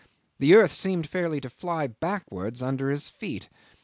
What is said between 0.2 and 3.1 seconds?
The earth seemed fairly to fly backwards under his